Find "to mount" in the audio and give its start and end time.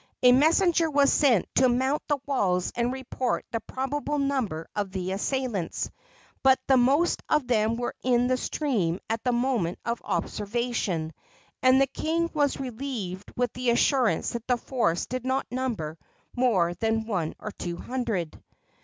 1.57-2.01